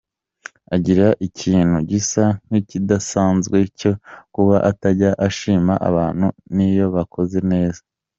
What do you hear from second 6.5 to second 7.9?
niyo bakoze neza.